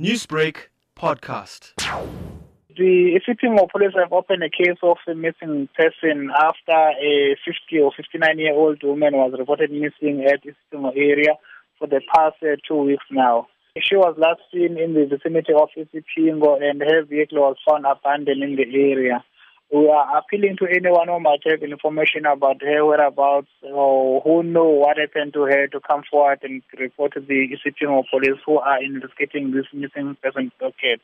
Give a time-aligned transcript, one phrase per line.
[0.00, 0.56] Newsbreak
[0.96, 1.74] podcast.
[2.76, 7.92] The Isipingo police have opened a case of a missing person after a 50 or
[7.96, 11.34] 59 year old woman was reported missing at Isipingo area
[11.78, 13.46] for the past uh, two weeks now.
[13.80, 18.42] She was last seen in the vicinity of Isipingo and her vehicle was found abandoned
[18.42, 19.22] in the area.
[19.72, 24.68] We are appealing to anyone who might have information about her whereabouts or who know
[24.68, 28.82] what happened to her to come forward and report to the Isipingo police who are
[28.82, 31.00] investigating this missing person docket.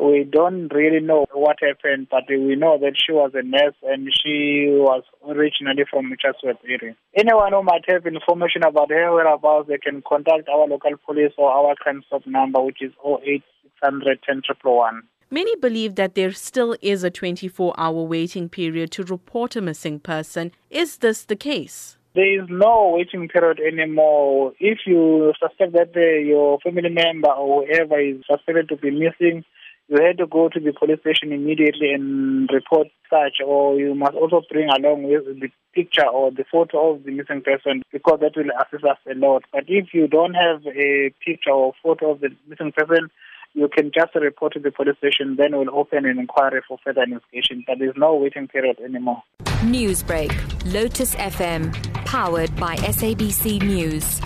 [0.00, 4.08] We don't really know what happened, but we know that she was a nurse and
[4.12, 6.96] she was originally from Chatsworth area.
[7.14, 11.50] Anyone who might have information about her whereabouts, they can contact our local police or
[11.50, 15.02] our crime stop number, which is 08600 10111.
[15.32, 19.98] Many believe that there still is a 24 hour waiting period to report a missing
[19.98, 20.52] person.
[20.68, 21.96] Is this the case?
[22.14, 24.52] There is no waiting period anymore.
[24.60, 29.42] If you suspect that uh, your family member or whoever is suspected to be missing,
[29.88, 34.14] you have to go to the police station immediately and report such, or you must
[34.14, 38.36] also bring along with the picture or the photo of the missing person because that
[38.36, 39.44] will assist us a lot.
[39.50, 43.08] But if you don't have a picture or photo of the missing person,
[43.54, 47.02] you can just report to the police station, then we'll open an inquiry for further
[47.02, 47.64] investigation.
[47.66, 49.22] But there's no waiting period anymore.
[49.62, 50.32] Newsbreak,
[50.72, 51.72] Lotus FM,
[52.04, 54.20] powered by SABC News.